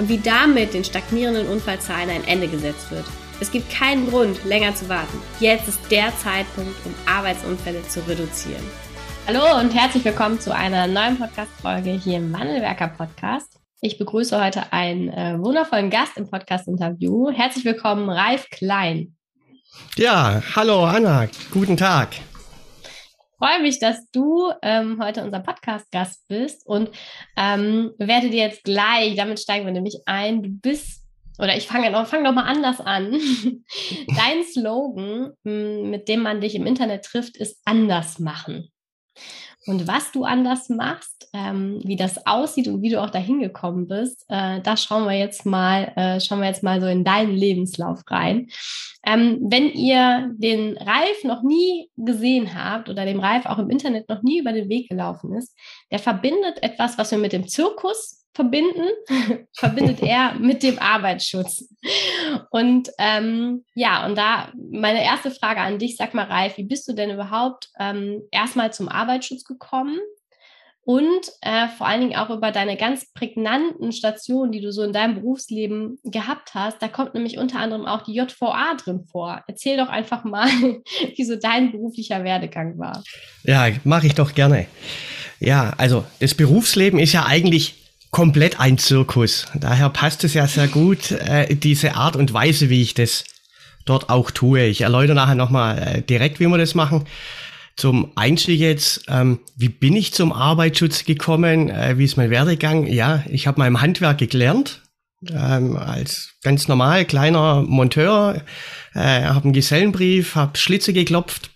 [0.00, 3.04] und wie damit den stagnierenden Unfallzahlen ein Ende gesetzt wird.
[3.38, 5.18] Es gibt keinen Grund, länger zu warten.
[5.40, 8.62] Jetzt ist der Zeitpunkt, um Arbeitsunfälle zu reduzieren.
[9.26, 13.60] Hallo und herzlich willkommen zu einer neuen Podcast-Folge hier im Wandelwerker Podcast.
[13.82, 17.30] Ich begrüße heute einen äh, wundervollen Gast im Podcast-Interview.
[17.30, 19.16] Herzlich willkommen, Ralf Klein.
[19.96, 22.08] Ja, hallo Anna, guten Tag
[23.40, 26.90] freue mich, dass du ähm, heute unser Podcast-Gast bist und
[27.36, 31.06] ähm, werde dir jetzt gleich, damit steigen wir nämlich ein, du bist,
[31.38, 33.12] oder ich fange noch, fang noch mal anders an.
[34.08, 38.68] Dein Slogan, mit dem man dich im Internet trifft, ist anders machen.
[39.66, 43.88] Und was du anders machst, ähm, wie das aussieht und wie du auch dahin gekommen
[43.88, 47.36] bist, äh, da schauen wir jetzt mal, äh, schauen wir jetzt mal so in deinen
[47.36, 48.48] Lebenslauf rein.
[49.04, 54.08] Ähm, wenn ihr den Ralf noch nie gesehen habt oder dem Ralf auch im Internet
[54.08, 55.54] noch nie über den Weg gelaufen ist,
[55.90, 58.88] der verbindet etwas, was wir mit dem Zirkus verbinden,
[59.52, 61.68] verbindet er mit dem Arbeitsschutz.
[62.50, 66.88] Und ähm, ja, und da meine erste Frage an dich, sag mal, Ralf, wie bist
[66.88, 69.98] du denn überhaupt ähm, erstmal zum Arbeitsschutz gekommen?
[70.82, 74.92] Und äh, vor allen Dingen auch über deine ganz prägnanten Stationen, die du so in
[74.92, 76.80] deinem Berufsleben gehabt hast.
[76.80, 79.44] Da kommt nämlich unter anderem auch die JVA drin vor.
[79.46, 80.48] Erzähl doch einfach mal,
[81.16, 83.04] wie so dein beruflicher Werdegang war.
[83.44, 84.66] Ja, mache ich doch gerne.
[85.38, 89.46] Ja, also das Berufsleben ist ja eigentlich komplett ein Zirkus.
[89.54, 93.24] Daher passt es ja sehr gut, äh, diese Art und Weise, wie ich das
[93.84, 94.66] dort auch tue.
[94.66, 97.06] Ich erläutere nachher nochmal äh, direkt, wie wir das machen.
[97.76, 101.70] Zum Einstieg jetzt, ähm, wie bin ich zum Arbeitsschutz gekommen?
[101.70, 102.86] Äh, wie ist mein Werdegang?
[102.86, 104.82] Ja, ich habe mal Handwerk gelernt,
[105.28, 108.42] ähm, als ganz normal kleiner Monteur,
[108.94, 111.50] äh, habe einen Gesellenbrief, habe Schlitze geklopft,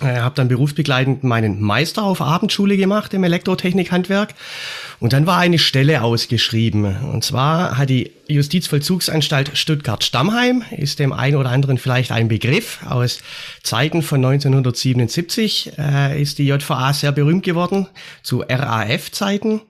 [0.00, 4.34] äh, habe dann berufsbegleitend meinen Meister auf Abendschule gemacht im Elektrotechnikhandwerk
[5.00, 6.84] und dann war eine Stelle ausgeschrieben.
[7.12, 13.20] Und zwar hat die Justizvollzugsanstalt Stuttgart-Stammheim, ist dem einen oder anderen vielleicht ein Begriff, aus
[13.62, 17.86] Zeiten von 1977 äh, ist die JVA sehr berühmt geworden,
[18.22, 19.62] zu RAF-Zeiten.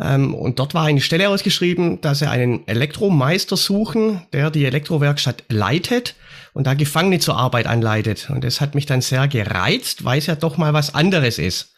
[0.00, 5.44] Ähm, und dort war eine Stelle ausgeschrieben, dass sie einen Elektromeister suchen, der die Elektrowerkstatt
[5.48, 6.14] leitet
[6.54, 8.30] und da Gefangene zur Arbeit anleitet.
[8.30, 11.74] Und das hat mich dann sehr gereizt, weil es ja doch mal was anderes ist.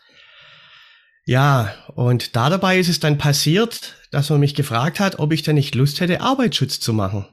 [1.24, 5.42] Ja, und da dabei ist es dann passiert, dass man mich gefragt hat, ob ich
[5.42, 7.26] denn nicht Lust hätte, Arbeitsschutz zu machen.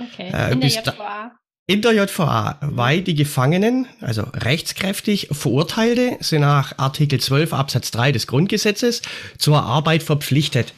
[0.00, 1.32] Okay, äh, in der JVA.
[1.68, 8.10] In der JVA, weil die Gefangenen, also rechtskräftig Verurteilte, sind nach Artikel 12 Absatz 3
[8.10, 9.02] des Grundgesetzes
[9.38, 10.74] zur Arbeit verpflichtet.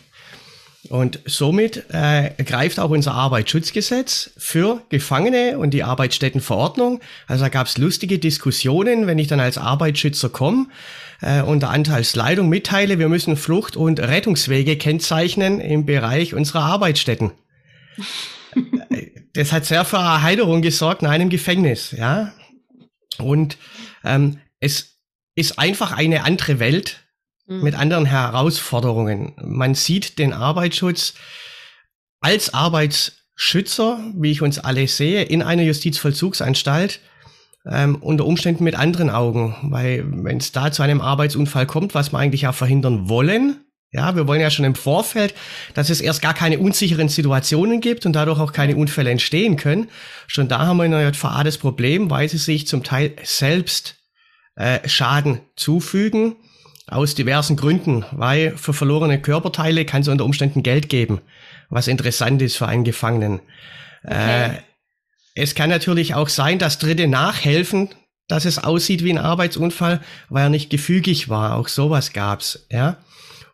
[0.91, 7.00] Und somit äh, greift auch unser Arbeitsschutzgesetz für Gefangene und die Arbeitsstättenverordnung.
[7.27, 10.67] Also da gab es lustige Diskussionen, wenn ich dann als Arbeitsschützer komme
[11.22, 17.33] äh, und der Anteilsleitung mitteile, wir müssen Flucht- und Rettungswege kennzeichnen im Bereich unserer Arbeitsstätten.
[19.33, 22.33] das hat sehr für Erheiterung gesorgt in einem Gefängnis, ja.
[23.19, 23.56] Und
[24.05, 24.99] ähm, es
[25.34, 27.03] ist einfach eine andere Welt,
[27.47, 27.62] mhm.
[27.62, 29.34] mit anderen Herausforderungen.
[29.43, 31.15] Man sieht den Arbeitsschutz
[32.21, 37.00] als Arbeitsschützer, wie ich uns alle sehe, in einer Justizvollzugsanstalt
[37.71, 42.12] ähm, unter Umständen mit anderen Augen, weil wenn es da zu einem Arbeitsunfall kommt, was
[42.12, 45.34] wir eigentlich ja verhindern wollen, ja, wir wollen ja schon im Vorfeld,
[45.75, 49.88] dass es erst gar keine unsicheren Situationen gibt und dadurch auch keine Unfälle entstehen können.
[50.27, 53.94] Schon da haben wir in der JVA das Problem, weil sie sich zum Teil selbst
[54.56, 56.34] äh, Schaden zufügen
[56.87, 61.21] aus diversen Gründen, weil für verlorene Körperteile kann es unter Umständen Geld geben,
[61.71, 63.41] was interessant ist für einen Gefangenen.
[64.04, 64.47] Okay.
[64.47, 64.51] Äh,
[65.34, 67.89] es kann natürlich auch sein, dass Dritte nachhelfen,
[68.28, 71.57] dass es aussieht wie ein Arbeitsunfall, weil er nicht gefügig war.
[71.57, 72.98] Auch sowas gab's, ja.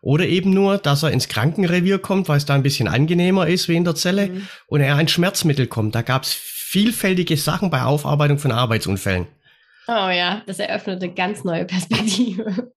[0.01, 3.69] Oder eben nur, dass er ins Krankenrevier kommt, weil es da ein bisschen angenehmer ist
[3.69, 4.47] wie in der Zelle mhm.
[4.67, 5.93] und er an Schmerzmittel kommt.
[5.93, 9.27] Da gab's vielfältige Sachen bei Aufarbeitung von Arbeitsunfällen.
[9.87, 12.71] Oh ja, das eröffnet eine ganz neue Perspektive.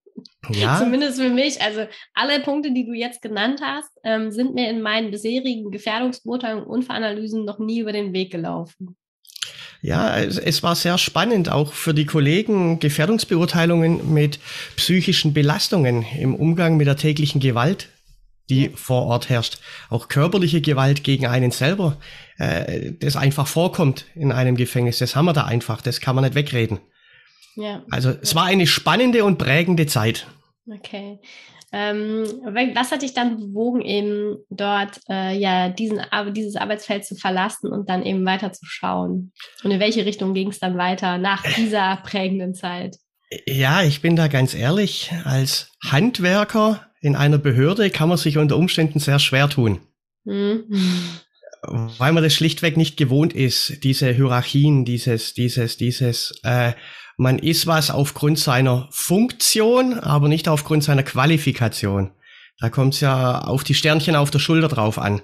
[0.51, 0.77] Ja.
[0.77, 1.61] Zumindest für mich.
[1.61, 6.65] Also alle Punkte, die du jetzt genannt hast, ähm, sind mir in meinen bisherigen Gefährdungsbeurteilungen
[6.65, 8.95] und Unfallanalysen noch nie über den Weg gelaufen.
[9.81, 14.39] Ja, es, es, war sehr spannend, auch für die Kollegen Gefährdungsbeurteilungen mit
[14.77, 17.89] psychischen Belastungen im Umgang mit der täglichen Gewalt
[18.49, 19.57] die vor Ort herrscht.
[19.89, 21.97] Auch körperliche Gewalt gegen einen selber,
[22.37, 26.23] äh, das einfach vorkommt in einem Gefängnis, das haben wir da einfach, das kann man
[26.23, 26.79] nicht wegreden.
[27.55, 27.83] Ja.
[27.89, 30.27] Also es war eine spannende und prägende Zeit.
[30.67, 31.19] Okay.
[31.71, 32.23] Ähm,
[32.73, 35.99] was hat dich dann bewogen, eben dort äh, ja diesen,
[36.31, 39.33] dieses Arbeitsfeld zu verlassen und dann eben weiterzuschauen?
[39.63, 42.95] Und in welche Richtung ging es dann weiter nach dieser prägenden Zeit?
[43.45, 48.57] Ja, ich bin da ganz ehrlich, als Handwerker in einer Behörde kann man sich unter
[48.57, 49.79] Umständen sehr schwer tun.
[50.23, 50.63] Mhm.
[51.61, 56.73] Weil man das schlichtweg nicht gewohnt ist, diese Hierarchien, dieses, dieses, dieses, äh,
[57.17, 62.11] man ist was aufgrund seiner Funktion, aber nicht aufgrund seiner Qualifikation.
[62.59, 65.21] Da kommt es ja auf die Sternchen auf der Schulter drauf an.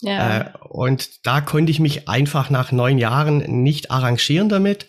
[0.00, 0.38] Ja.
[0.38, 4.88] Äh, und da konnte ich mich einfach nach neun Jahren nicht arrangieren damit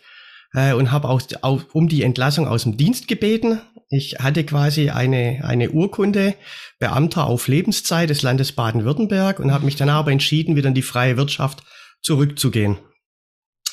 [0.53, 3.61] äh, und habe auch, auch um die Entlassung aus dem Dienst gebeten.
[3.89, 6.35] Ich hatte quasi eine, eine Urkunde,
[6.79, 10.83] Beamter auf Lebenszeit des Landes Baden-Württemberg und habe mich dann aber entschieden, wieder in die
[10.83, 11.63] freie Wirtschaft
[12.01, 12.77] zurückzugehen.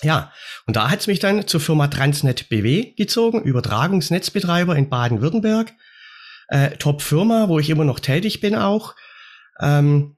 [0.03, 0.33] Ja,
[0.67, 5.73] und da hat's mich dann zur Firma Transnet BW gezogen, Übertragungsnetzbetreiber in Baden-Württemberg.
[6.49, 8.95] Äh, Top-Firma, wo ich immer noch tätig bin auch.
[9.61, 10.17] Ähm,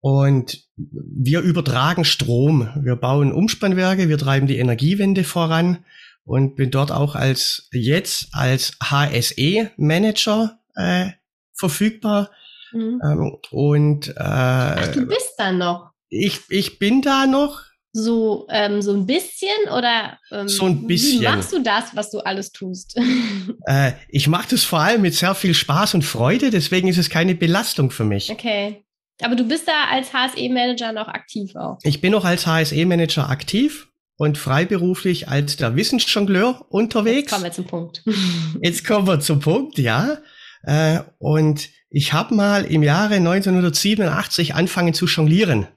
[0.00, 2.70] und wir übertragen Strom.
[2.80, 5.84] Wir bauen Umspannwerke, wir treiben die Energiewende voran
[6.24, 11.10] und bin dort auch als jetzt als HSE-Manager äh,
[11.54, 12.30] verfügbar.
[12.72, 13.00] Mhm.
[13.04, 15.90] Ähm, und äh, Ach, du bist da noch.
[16.08, 17.62] Ich, ich bin da noch.
[17.92, 21.20] So, ähm, so ein bisschen oder ähm, so ein bisschen.
[21.20, 22.98] wie machst du das, was du alles tust?
[23.66, 27.08] äh, ich mache das vor allem mit sehr viel Spaß und Freude, deswegen ist es
[27.08, 28.30] keine Belastung für mich.
[28.30, 28.84] Okay.
[29.20, 31.78] Aber du bist da als HSE-Manager noch aktiv auch.
[31.82, 37.22] Ich bin noch als HSE-Manager aktiv und freiberuflich als der Wissensjongleur unterwegs.
[37.22, 38.04] Jetzt kommen wir zum Punkt.
[38.62, 40.18] Jetzt kommen wir zum Punkt, ja.
[40.62, 45.68] Äh, und ich habe mal im Jahre 1987 angefangen zu jonglieren.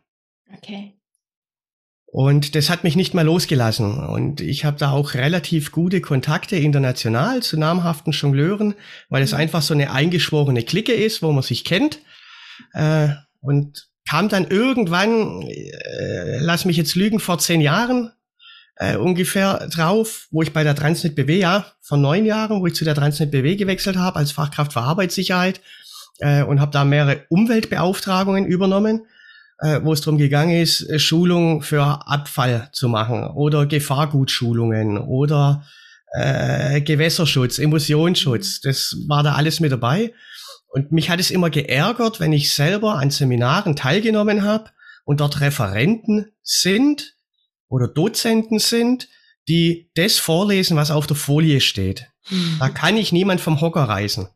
[0.55, 1.00] Okay.
[2.11, 4.05] Und das hat mich nicht mehr losgelassen.
[4.05, 8.73] Und ich habe da auch relativ gute Kontakte international zu namhaften Jongleuren,
[9.07, 9.37] weil es mhm.
[9.37, 11.99] einfach so eine eingeschworene Clique ist, wo man sich kennt.
[12.73, 13.09] Äh,
[13.39, 18.11] und kam dann irgendwann, äh, lass mich jetzt lügen, vor zehn Jahren
[18.75, 22.75] äh, ungefähr drauf, wo ich bei der Transnet BW, ja, vor neun Jahren, wo ich
[22.75, 25.61] zu der Transnet BW gewechselt habe als Fachkraft für Arbeitssicherheit
[26.47, 29.07] und habe da mehrere Umweltbeauftragungen übernommen,
[29.61, 35.65] äh, wo es darum gegangen ist, äh, Schulungen für Abfall zu machen oder Gefahrgutschulungen oder
[36.13, 38.61] äh, Gewässerschutz, Emissionsschutz.
[38.61, 40.13] Das war da alles mit dabei.
[40.67, 44.71] Und mich hat es immer geärgert, wenn ich selber an Seminaren teilgenommen habe
[45.05, 47.15] und dort Referenten sind
[47.67, 49.09] oder Dozenten sind,
[49.47, 52.07] die das vorlesen, was auf der Folie steht.
[52.29, 52.57] Mhm.
[52.59, 54.27] Da kann ich niemand vom Hocker reißen.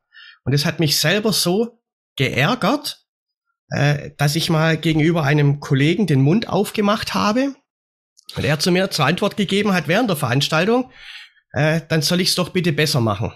[0.44, 1.81] Und es hat mich selber so
[2.16, 3.05] geärgert,
[3.70, 7.56] äh, dass ich mal gegenüber einem Kollegen den Mund aufgemacht habe
[8.36, 10.92] und er zu mir zur Antwort gegeben hat während der Veranstaltung,
[11.54, 13.34] äh, dann soll ich es doch bitte besser machen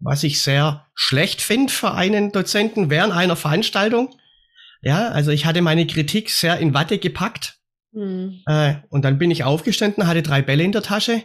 [0.00, 4.14] was ich sehr schlecht finde für einen Dozenten während einer Veranstaltung.
[4.82, 7.58] Ja, also ich hatte meine Kritik sehr in Watte gepackt.
[7.92, 8.42] Mhm.
[8.46, 11.22] Äh, und dann bin ich aufgestanden, hatte drei Bälle in der Tasche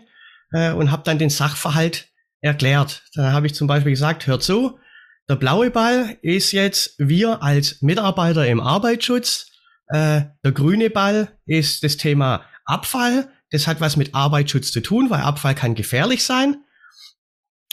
[0.52, 2.10] äh, und habe dann den Sachverhalt
[2.42, 3.04] erklärt.
[3.13, 4.78] Dann habe ich zum Beispiel gesagt, hör zu,
[5.27, 9.47] der blaue Ball ist jetzt wir als Mitarbeiter im Arbeitsschutz.
[9.88, 13.30] Äh, der grüne Ball ist das Thema Abfall.
[13.52, 16.57] Das hat was mit Arbeitsschutz zu tun, weil Abfall kann gefährlich sein.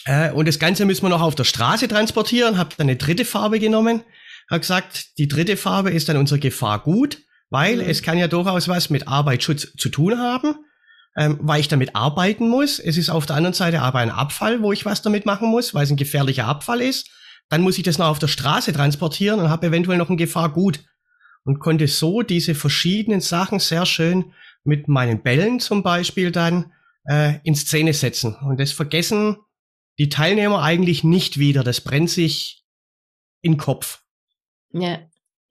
[0.05, 2.57] Äh, und das Ganze müssen wir noch auf der Straße transportieren.
[2.57, 4.03] Hab dann eine dritte Farbe genommen.
[4.51, 7.19] Hab gesagt, die dritte Farbe ist dann unsere Gefahr gut,
[7.51, 7.89] weil mhm.
[7.89, 10.57] es kann ja durchaus was mit Arbeitsschutz zu tun haben,
[11.17, 12.79] ähm, weil ich damit arbeiten muss.
[12.79, 15.75] Es ist auf der anderen Seite aber ein Abfall, wo ich was damit machen muss,
[15.75, 17.11] weil es ein gefährlicher Abfall ist.
[17.53, 20.51] Dann muss ich das noch auf der Straße transportieren und habe eventuell noch ein Gefahr
[20.51, 20.87] gut.
[21.45, 24.33] Und konnte so diese verschiedenen Sachen sehr schön
[24.65, 26.73] mit meinen Bällen zum Beispiel dann
[27.05, 28.37] äh, in Szene setzen.
[28.37, 29.37] Und das vergessen
[29.99, 31.63] die Teilnehmer eigentlich nicht wieder.
[31.63, 32.65] Das brennt sich
[33.43, 34.03] in Kopf.
[34.71, 35.01] Ja.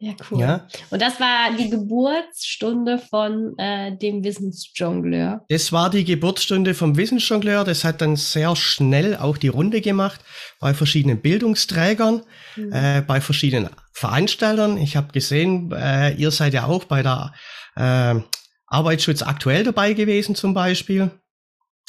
[0.03, 0.39] Ja, cool.
[0.39, 0.67] Ja.
[0.89, 5.45] Und das war die Geburtsstunde von äh, dem Wissensjongleur.
[5.47, 7.63] Das war die Geburtsstunde vom Wissensjongleur.
[7.63, 10.19] Das hat dann sehr schnell auch die Runde gemacht
[10.59, 12.23] bei verschiedenen Bildungsträgern,
[12.55, 12.71] mhm.
[12.73, 14.77] äh, bei verschiedenen Veranstaltern.
[14.77, 17.31] Ich habe gesehen, äh, ihr seid ja auch bei der
[17.75, 18.19] äh,
[18.65, 21.11] Arbeitsschutz aktuell dabei gewesen zum Beispiel,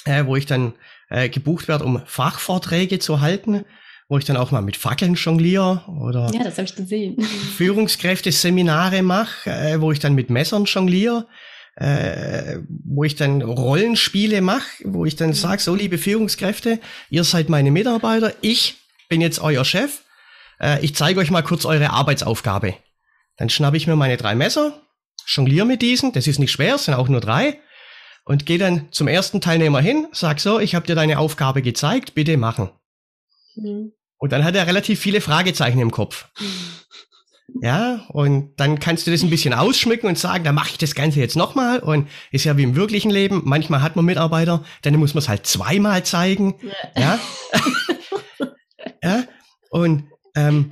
[0.04, 0.74] äh, wo ich dann
[1.08, 3.64] äh, gebucht werde, um Fachvorträge zu halten,
[4.12, 7.20] wo ich dann auch mal mit Fackeln jongliere oder ja, das habe ich gesehen.
[7.56, 11.26] Führungskräfteseminare mache, äh, wo ich dann mit Messern jongliere.
[11.74, 15.34] Äh, wo ich dann Rollenspiele mache, wo ich dann mhm.
[15.34, 16.78] sage, so liebe Führungskräfte,
[17.08, 18.76] ihr seid meine Mitarbeiter, ich
[19.08, 20.02] bin jetzt euer Chef
[20.62, 22.74] äh, ich zeige euch mal kurz eure Arbeitsaufgabe.
[23.36, 24.80] Dann schnappe ich mir meine drei Messer,
[25.26, 27.58] jongliere mit diesen, das ist nicht schwer, es sind auch nur drei,
[28.24, 32.14] und gehe dann zum ersten Teilnehmer hin, sag so, ich habe dir deine Aufgabe gezeigt,
[32.14, 32.70] bitte machen.
[33.56, 33.92] Mhm.
[34.22, 36.28] Und dann hat er relativ viele Fragezeichen im Kopf.
[37.60, 40.94] Ja, und dann kannst du das ein bisschen ausschmücken und sagen, da mache ich das
[40.94, 41.80] Ganze jetzt nochmal.
[41.80, 43.42] Und ist ja wie im wirklichen Leben.
[43.44, 46.54] Manchmal hat man Mitarbeiter, dann muss man es halt zweimal zeigen.
[46.96, 47.18] Ja.
[48.38, 48.46] Ja.
[49.02, 49.24] ja.
[49.70, 50.04] Und
[50.36, 50.70] ähm,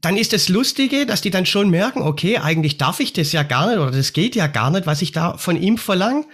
[0.00, 3.42] dann ist das Lustige, dass die dann schon merken, okay, eigentlich darf ich das ja
[3.42, 6.26] gar nicht oder das geht ja gar nicht, was ich da von ihm verlange.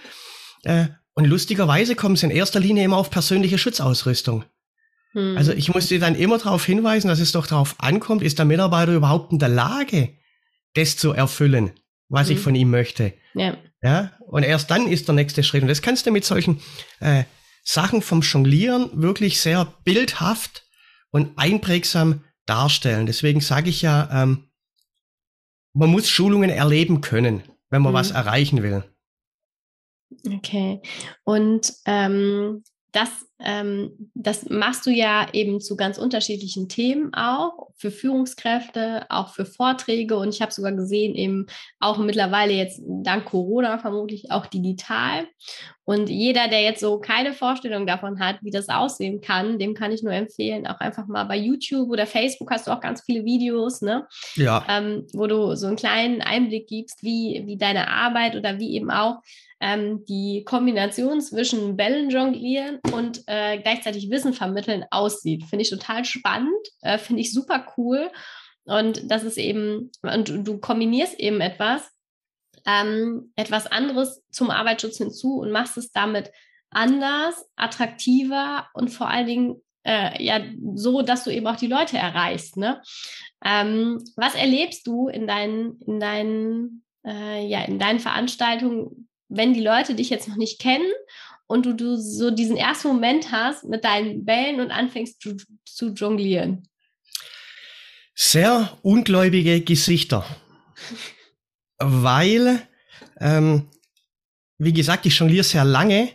[0.61, 4.45] Äh, und lustigerweise kommen sie in erster Linie immer auf persönliche Schutzausrüstung.
[5.13, 5.37] Hm.
[5.37, 8.93] Also ich musste dann immer darauf hinweisen, dass es doch darauf ankommt, ist der Mitarbeiter
[8.93, 10.17] überhaupt in der Lage,
[10.73, 11.71] das zu erfüllen,
[12.09, 12.35] was hm.
[12.35, 13.13] ich von ihm möchte.
[13.33, 13.57] Ja.
[13.81, 14.11] ja.
[14.27, 15.61] Und erst dann ist der nächste Schritt.
[15.61, 16.61] Und das kannst du mit solchen
[16.99, 17.23] äh,
[17.63, 20.65] Sachen vom Jonglieren wirklich sehr bildhaft
[21.11, 23.05] und einprägsam darstellen.
[23.05, 24.49] Deswegen sage ich ja, ähm,
[25.73, 27.99] man muss Schulungen erleben können, wenn man hm.
[27.99, 28.83] was erreichen will.
[30.27, 30.81] Okay.
[31.23, 33.09] Und ähm, das,
[33.43, 39.45] ähm, das machst du ja eben zu ganz unterschiedlichen Themen auch, für Führungskräfte, auch für
[39.45, 41.47] Vorträge und ich habe sogar gesehen, eben
[41.79, 45.27] auch mittlerweile jetzt dank Corona vermutlich auch digital.
[45.83, 49.91] Und jeder, der jetzt so keine Vorstellung davon hat, wie das aussehen kann, dem kann
[49.91, 53.25] ich nur empfehlen, auch einfach mal bei YouTube oder Facebook hast du auch ganz viele
[53.25, 54.07] Videos, ne?
[54.35, 54.63] Ja.
[54.69, 58.91] Ähm, wo du so einen kleinen Einblick gibst, wie, wie deine Arbeit oder wie eben
[58.91, 59.17] auch
[59.61, 65.43] ähm, die Kombination zwischen Bällen jonglieren und äh, gleichzeitig Wissen vermitteln aussieht.
[65.45, 68.11] Finde ich total spannend, äh, finde ich super cool.
[68.65, 71.89] Und das ist eben, und du, du kombinierst eben etwas,
[72.65, 76.31] ähm, etwas anderes zum Arbeitsschutz hinzu und machst es damit
[76.71, 80.41] anders, attraktiver und vor allen Dingen äh, ja
[80.75, 82.57] so, dass du eben auch die Leute erreichst.
[82.57, 82.81] Ne?
[83.43, 89.61] Ähm, was erlebst du in deinen, in deinen, äh, ja, in deinen Veranstaltungen, wenn die
[89.61, 90.91] Leute dich jetzt noch nicht kennen
[91.47, 95.93] und du, du so diesen ersten Moment hast mit deinen Bällen und anfängst zu, zu
[95.93, 96.67] jonglieren?
[98.13, 100.25] Sehr ungläubige Gesichter.
[101.79, 102.61] Weil,
[103.19, 103.69] ähm,
[104.57, 106.09] wie gesagt, ich jongliere sehr lange.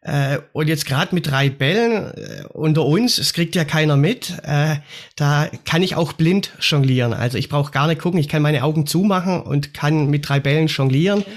[0.00, 4.32] Äh, und jetzt gerade mit drei Bällen äh, unter uns, es kriegt ja keiner mit,
[4.42, 4.76] äh,
[5.14, 7.12] da kann ich auch blind jonglieren.
[7.12, 10.40] Also ich brauche gar nicht gucken, ich kann meine Augen zumachen und kann mit drei
[10.40, 11.20] Bällen jonglieren.
[11.20, 11.30] Okay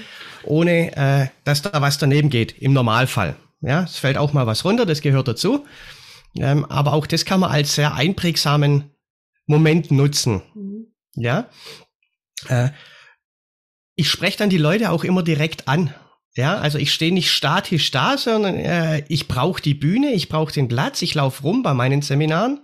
[0.46, 3.36] ohne äh, dass da was daneben geht, im Normalfall.
[3.60, 5.66] Ja, es fällt auch mal was runter, das gehört dazu.
[6.38, 8.90] Ähm, aber auch das kann man als sehr einprägsamen
[9.46, 10.42] Moment nutzen.
[10.54, 10.86] Mhm.
[11.14, 11.48] Ja.
[12.48, 12.70] Äh,
[13.94, 15.94] ich spreche dann die Leute auch immer direkt an.
[16.34, 20.52] Ja, also ich stehe nicht statisch da, sondern äh, ich brauche die Bühne, ich brauche
[20.52, 22.60] den Platz, ich laufe rum bei meinen Seminaren.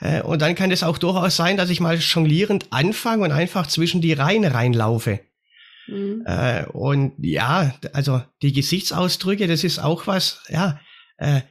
[0.00, 3.66] Äh, und dann kann es auch durchaus sein, dass ich mal jonglierend anfange und einfach
[3.66, 5.20] zwischen die Reihen reinlaufe.
[5.86, 6.22] Mhm.
[6.26, 10.80] Äh, und ja, also die Gesichtsausdrücke, das ist auch was, ja,
[11.18, 11.42] äh,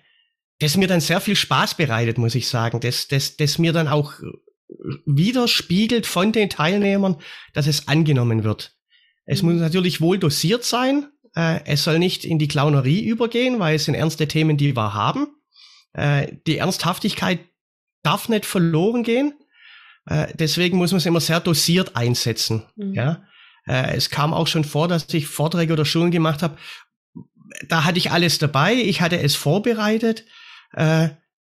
[0.60, 2.80] das mir dann sehr viel Spaß bereitet, muss ich sagen.
[2.80, 4.14] Das, das, das mir dann auch
[5.06, 7.18] widerspiegelt von den Teilnehmern,
[7.54, 8.76] dass es angenommen wird.
[9.26, 9.54] Es mhm.
[9.54, 11.10] muss natürlich wohl dosiert sein.
[11.36, 14.94] Äh, es soll nicht in die Clownerie übergehen, weil es sind ernste Themen, die wir
[14.94, 15.28] haben.
[15.94, 17.40] Äh, die Ernsthaftigkeit
[18.04, 19.34] darf nicht verloren gehen.
[20.06, 22.64] Äh, deswegen muss man es immer sehr dosiert einsetzen.
[22.76, 22.94] Mhm.
[22.94, 23.24] Ja.
[23.72, 26.58] Äh, es kam auch schon vor, dass ich Vorträge oder Schulen gemacht habe.
[27.68, 30.25] Da hatte ich alles dabei, ich hatte es vorbereitet,
[30.74, 31.10] äh,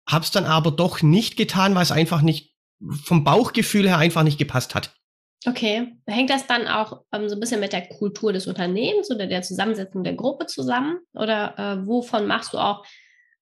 [0.08, 2.54] habe es dann aber doch nicht getan, weil es einfach nicht
[3.04, 4.94] vom Bauchgefühl her einfach nicht gepasst hat.
[5.46, 9.26] Okay, hängt das dann auch ähm, so ein bisschen mit der Kultur des Unternehmens oder
[9.26, 10.98] der Zusammensetzung der Gruppe zusammen?
[11.12, 12.84] Oder äh, wovon machst du auch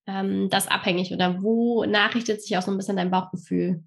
[0.07, 3.85] ähm, das abhängig oder wo nachrichtet sich auch so ein bisschen dein Bauchgefühl?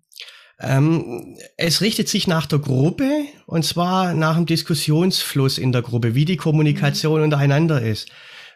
[0.59, 3.09] Ähm, es richtet sich nach der Gruppe
[3.45, 7.25] und zwar nach dem Diskussionsfluss in der Gruppe, wie die Kommunikation mhm.
[7.25, 8.09] untereinander ist.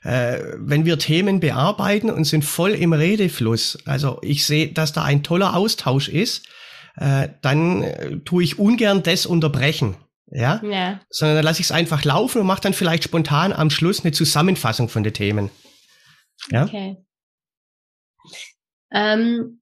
[0.03, 5.03] Äh, wenn wir Themen bearbeiten und sind voll im Redefluss, also ich sehe, dass da
[5.03, 6.47] ein toller Austausch ist,
[6.95, 9.97] äh, dann äh, tue ich ungern das unterbrechen.
[10.31, 10.61] Ja?
[10.63, 11.01] ja.
[11.09, 14.13] Sondern dann lasse ich es einfach laufen und mache dann vielleicht spontan am Schluss eine
[14.13, 15.49] Zusammenfassung von den Themen.
[16.49, 16.63] Ja?
[16.63, 16.97] Okay.
[18.91, 19.61] Ähm,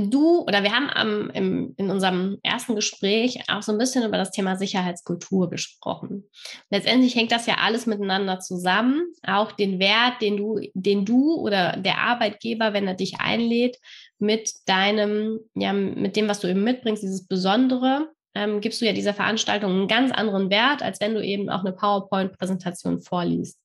[0.00, 4.16] du oder wir haben am, im, in unserem ersten Gespräch auch so ein bisschen über
[4.16, 6.24] das Thema Sicherheitskultur gesprochen.
[6.70, 9.12] Letztendlich hängt das ja alles miteinander zusammen.
[9.26, 13.78] Auch den Wert, den du, den du oder der Arbeitgeber, wenn er dich einlädt,
[14.18, 18.92] mit deinem, ja, mit dem, was du eben mitbringst, dieses Besondere, ähm, gibst du ja
[18.92, 23.58] dieser Veranstaltung einen ganz anderen Wert, als wenn du eben auch eine PowerPoint-Präsentation vorliest.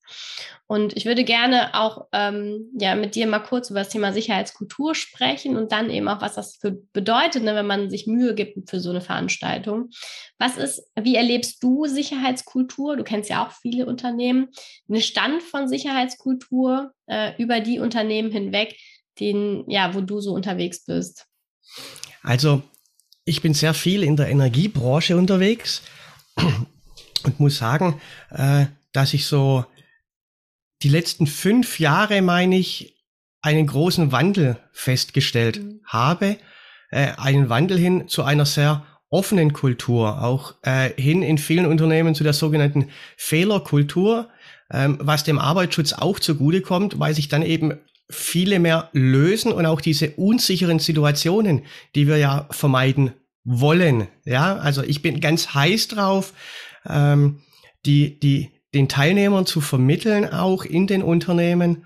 [0.67, 4.95] Und ich würde gerne auch ähm, ja, mit dir mal kurz über das Thema Sicherheitskultur
[4.95, 8.69] sprechen und dann eben auch, was das für bedeutet, ne, wenn man sich Mühe gibt
[8.69, 9.89] für so eine Veranstaltung.
[10.37, 12.95] Was ist, wie erlebst du Sicherheitskultur?
[12.95, 14.47] Du kennst ja auch viele Unternehmen.
[14.87, 18.77] Eine Stand von Sicherheitskultur äh, über die Unternehmen hinweg,
[19.19, 21.27] den, ja, wo du so unterwegs bist.
[22.23, 22.61] Also,
[23.25, 25.81] ich bin sehr viel in der Energiebranche unterwegs
[27.23, 27.99] und muss sagen,
[28.29, 29.65] äh, dass ich so
[30.83, 32.97] die letzten fünf Jahre, meine ich,
[33.41, 35.81] einen großen Wandel festgestellt mhm.
[35.85, 36.37] habe.
[36.91, 42.15] Äh, einen Wandel hin zu einer sehr offenen Kultur, auch äh, hin in vielen Unternehmen
[42.15, 44.29] zu der sogenannten Fehlerkultur,
[44.71, 47.73] ähm, was dem Arbeitsschutz auch zugutekommt, weil sich dann eben
[48.09, 51.63] viele mehr lösen und auch diese unsicheren Situationen,
[51.95, 54.07] die wir ja vermeiden wollen.
[54.25, 56.33] Ja, also ich bin ganz heiß drauf,
[56.87, 57.41] ähm,
[57.85, 61.85] die, die, den Teilnehmern zu vermitteln, auch in den Unternehmen,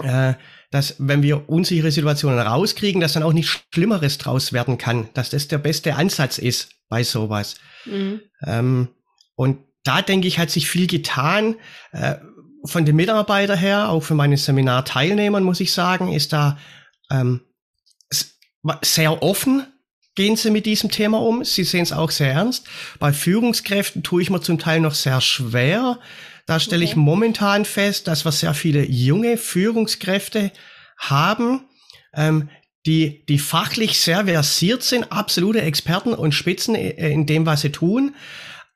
[0.00, 0.34] äh,
[0.70, 5.30] dass wenn wir unsichere Situationen rauskriegen, dass dann auch nichts Schlimmeres draus werden kann, dass
[5.30, 7.56] das der beste Ansatz ist bei sowas.
[7.86, 8.20] Mhm.
[8.46, 8.88] Ähm,
[9.34, 11.56] und da denke ich, hat sich viel getan.
[11.92, 12.16] Äh,
[12.64, 16.58] von den Mitarbeitern her, auch für meine Seminarteilnehmern, muss ich sagen, ist da
[17.10, 17.40] ähm,
[18.82, 19.66] sehr offen
[20.18, 21.44] gehen sie mit diesem Thema um.
[21.44, 22.66] Sie sehen es auch sehr ernst.
[22.98, 26.00] Bei Führungskräften tue ich mir zum Teil noch sehr schwer.
[26.44, 26.90] Da stelle okay.
[26.90, 30.50] ich momentan fest, dass wir sehr viele junge Führungskräfte
[30.96, 31.60] haben,
[32.12, 32.48] ähm,
[32.84, 38.16] die, die fachlich sehr versiert sind, absolute Experten und Spitzen in dem, was sie tun,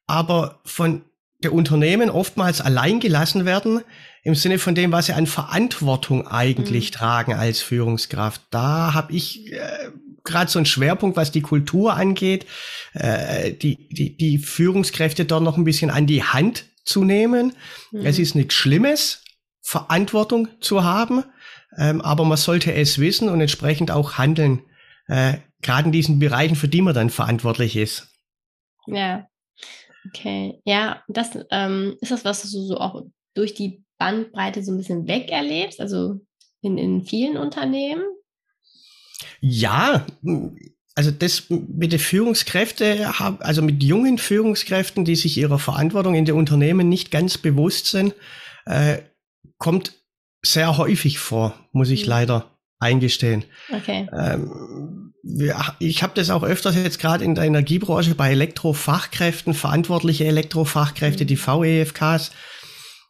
[0.06, 1.04] aber von
[1.42, 3.80] der Unternehmen oftmals allein gelassen werden
[4.22, 6.94] im Sinne von dem, was sie an Verantwortung eigentlich mhm.
[6.94, 8.42] tragen als Führungskraft.
[8.50, 9.90] Da habe ich äh,
[10.24, 12.46] gerade so ein Schwerpunkt, was die Kultur angeht,
[12.94, 17.54] äh, die, die, die Führungskräfte dort noch ein bisschen an die Hand zu nehmen.
[17.90, 18.06] Mhm.
[18.06, 19.24] Es ist nichts Schlimmes,
[19.60, 21.24] Verantwortung zu haben,
[21.78, 24.62] ähm, aber man sollte es wissen und entsprechend auch handeln,
[25.06, 28.08] äh, gerade in diesen Bereichen, für die man dann verantwortlich ist.
[28.86, 29.26] Ja,
[30.08, 30.60] okay.
[30.64, 33.02] Ja, das ähm, ist das, was du so auch
[33.34, 36.20] durch die Bandbreite so ein bisschen weg erlebst, also
[36.60, 38.02] in, in vielen Unternehmen?
[39.40, 40.06] Ja,
[40.94, 43.04] also das mit den Führungskräften,
[43.40, 48.14] also mit jungen Führungskräften, die sich ihrer Verantwortung in den Unternehmen nicht ganz bewusst sind,
[48.66, 48.98] äh,
[49.58, 49.92] kommt
[50.44, 52.10] sehr häufig vor, muss ich mhm.
[52.10, 53.44] leider eingestehen.
[53.72, 54.08] Okay.
[54.12, 60.24] Ähm, ja, ich habe das auch öfters jetzt gerade in der Energiebranche bei Elektrofachkräften, verantwortliche
[60.24, 61.28] Elektrofachkräfte, mhm.
[61.28, 62.32] die VEFKs,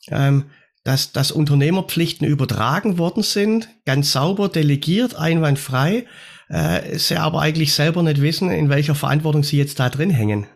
[0.08, 0.44] ähm,
[0.84, 6.06] dass, dass Unternehmerpflichten übertragen worden sind, ganz sauber delegiert, einwandfrei,
[6.48, 10.46] äh, sie aber eigentlich selber nicht wissen, in welcher Verantwortung sie jetzt da drin hängen.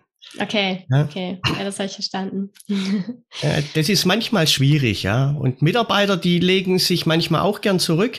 [0.40, 1.04] Okay, ja?
[1.04, 2.50] okay, ja, das habe ich verstanden.
[3.42, 5.30] äh, das ist manchmal schwierig, ja.
[5.30, 8.18] Und Mitarbeiter, die legen sich manchmal auch gern zurück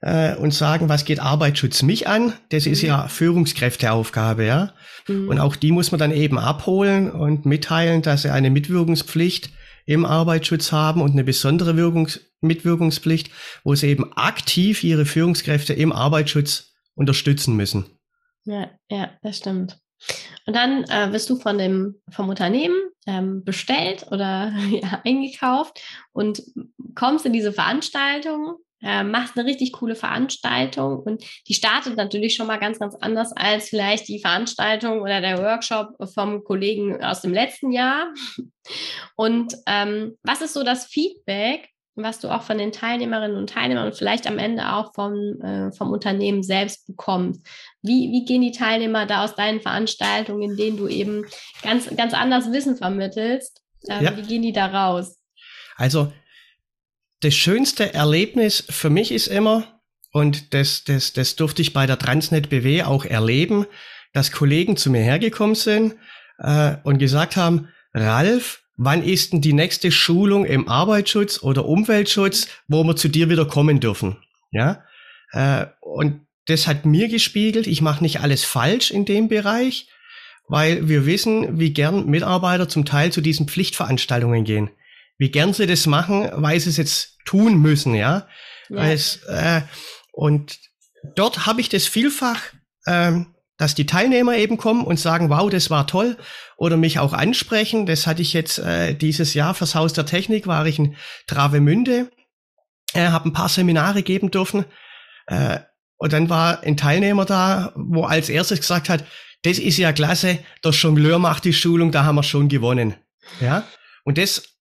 [0.00, 2.32] äh, und sagen, was geht Arbeitsschutz mich an?
[2.50, 2.88] Das ist mhm.
[2.88, 4.72] ja Führungskräfteaufgabe, ja.
[5.08, 5.28] Mhm.
[5.28, 9.50] Und auch die muss man dann eben abholen und mitteilen, dass sie eine Mitwirkungspflicht
[9.86, 13.30] im Arbeitsschutz haben und eine besondere Wirkungs Mitwirkungspflicht,
[13.64, 17.86] wo sie eben aktiv ihre Führungskräfte im Arbeitsschutz unterstützen müssen.
[18.44, 19.78] Ja, ja, das stimmt.
[20.46, 22.74] Und dann äh, wirst du von dem, vom Unternehmen
[23.06, 25.80] ähm, bestellt oder ja, eingekauft
[26.12, 26.42] und
[26.94, 32.46] kommst in diese Veranstaltung äh, machst eine richtig coole Veranstaltung und die startet natürlich schon
[32.46, 37.32] mal ganz, ganz anders als vielleicht die Veranstaltung oder der Workshop vom Kollegen aus dem
[37.32, 38.08] letzten Jahr.
[39.16, 43.86] Und ähm, was ist so das Feedback, was du auch von den Teilnehmerinnen und Teilnehmern
[43.86, 47.46] und vielleicht am Ende auch vom, äh, vom Unternehmen selbst bekommst?
[47.82, 51.26] Wie, wie gehen die Teilnehmer da aus deinen Veranstaltungen, in denen du eben
[51.62, 53.62] ganz, ganz anders Wissen vermittelst?
[53.88, 54.16] Äh, ja.
[54.16, 55.18] Wie gehen die da raus?
[55.76, 56.12] Also
[57.22, 59.80] das schönste Erlebnis für mich ist immer,
[60.12, 63.66] und das, das, das durfte ich bei der Transnet BW auch erleben,
[64.12, 65.94] dass Kollegen zu mir hergekommen sind
[66.38, 72.48] äh, und gesagt haben, Ralf, wann ist denn die nächste Schulung im Arbeitsschutz oder Umweltschutz,
[72.68, 74.18] wo wir zu dir wieder kommen dürfen?
[74.50, 74.84] Ja,
[75.30, 79.88] äh, und das hat mir gespiegelt, ich mache nicht alles falsch in dem Bereich,
[80.48, 84.70] weil wir wissen, wie gern Mitarbeiter zum Teil zu diesen Pflichtveranstaltungen gehen.
[85.22, 88.26] Wie gern sie das machen, weil sie es jetzt tun müssen, ja.
[88.68, 88.76] ja.
[88.76, 89.60] Als, äh,
[90.10, 90.58] und
[91.14, 92.40] dort habe ich das vielfach,
[92.88, 96.16] ähm, dass die Teilnehmer eben kommen und sagen, wow, das war toll,
[96.56, 97.86] oder mich auch ansprechen.
[97.86, 100.96] Das hatte ich jetzt äh, dieses Jahr fürs Haus der Technik, war ich in
[101.28, 102.10] Travemünde,
[102.92, 104.64] äh, habe ein paar Seminare geben dürfen.
[105.28, 105.60] Äh,
[105.98, 109.04] und dann war ein Teilnehmer da, wo als erstes gesagt hat,
[109.42, 112.96] das ist ja klasse, der Jongleur macht die Schulung, da haben wir schon gewonnen.
[113.40, 113.68] Ja.
[114.02, 114.51] Und das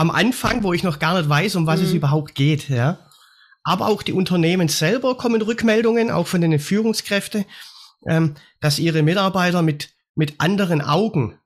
[0.00, 1.86] am Anfang, wo ich noch gar nicht weiß, um was mhm.
[1.86, 2.98] es überhaupt geht, ja.
[3.62, 7.44] Aber auch die Unternehmen selber kommen Rückmeldungen, auch von den Führungskräften,
[8.08, 11.38] ähm, dass ihre Mitarbeiter mit, mit anderen Augen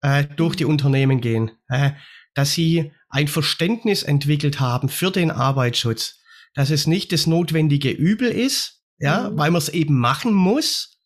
[0.00, 1.92] äh, durch die Unternehmen gehen, äh,
[2.34, 6.18] dass sie ein Verständnis entwickelt haben für den Arbeitsschutz,
[6.54, 9.38] dass es nicht das notwendige Übel ist, ja, mhm.
[9.38, 10.98] weil man es eben machen muss,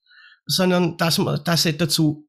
[0.47, 2.27] sondern dass man, dass sie dazu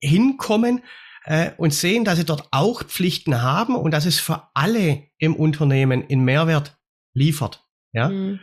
[0.00, 0.80] hinkommen
[1.24, 5.34] äh, und sehen, dass sie dort auch Pflichten haben und dass es für alle im
[5.36, 6.78] Unternehmen in Mehrwert
[7.14, 7.66] liefert.
[7.92, 8.40] Ja, mhm.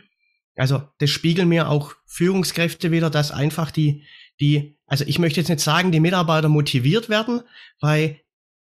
[0.56, 4.04] also das spiegeln mir auch Führungskräfte wieder, dass einfach die
[4.40, 7.42] die, also ich möchte jetzt nicht sagen, die Mitarbeiter motiviert werden,
[7.80, 8.20] weil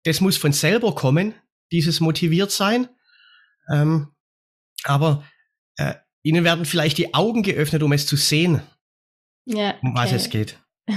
[0.04, 1.34] das muss von selber kommen,
[1.72, 2.90] dieses motiviert sein.
[3.72, 4.14] Ähm,
[4.84, 5.24] aber
[5.78, 8.62] äh, ihnen werden vielleicht die Augen geöffnet, um es zu sehen,
[9.46, 10.60] ja, um was es geht.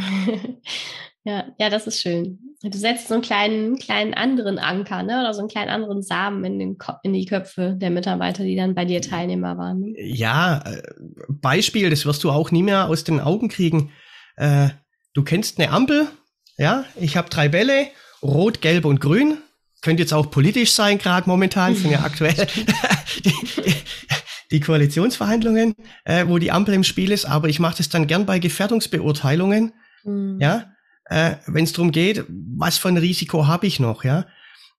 [1.27, 2.39] ja, ja, das ist schön.
[2.63, 5.21] Du setzt so einen kleinen, kleinen anderen Anker, ne?
[5.21, 8.77] Oder so einen kleinen anderen Samen in, den in die Köpfe der Mitarbeiter, die dann
[8.77, 9.81] bei dir Teilnehmer waren.
[9.81, 9.95] Ne?
[9.99, 10.83] Ja, äh,
[11.29, 13.91] Beispiel, das wirst du auch nie mehr aus den Augen kriegen.
[14.37, 14.69] Äh,
[15.15, 16.07] du kennst eine Ampel,
[16.59, 17.89] ja, ich habe drei Bälle,
[18.23, 19.39] rot, gelb und grün.
[19.83, 22.47] Könnte jetzt auch politisch sein, gerade momentan, sind ja aktuell
[23.25, 23.75] die,
[24.53, 28.27] die, Koalitionsverhandlungen, äh, wo die Ampel im Spiel ist, aber ich mache das dann gern
[28.27, 29.73] bei Gefährdungsbeurteilungen,
[30.05, 30.39] mhm.
[30.41, 30.67] ja,
[31.09, 34.27] äh, wenn es darum geht, was für ein Risiko habe ich noch, ja,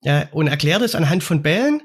[0.03, 1.81] äh, und erkläre das anhand von Bällen,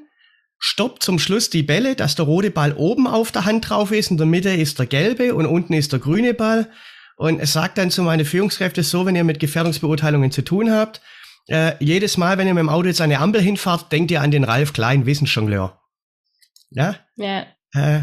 [0.58, 4.10] stoppt zum Schluss die Bälle, dass der rote Ball oben auf der Hand drauf ist,
[4.10, 6.70] in der Mitte ist der gelbe und unten ist der grüne Ball
[7.16, 11.00] und es sagt dann zu meinen Führungskräften so, wenn ihr mit Gefährdungsbeurteilungen zu tun habt,
[11.48, 14.30] äh, jedes Mal, wenn ihr mit dem Auto jetzt eine Ampel hinfahrt, denkt ihr an
[14.30, 15.80] den Ralf Klein, Wissensjongleur.
[16.70, 16.96] Ja?
[17.16, 17.46] Ja.
[17.74, 18.02] Äh,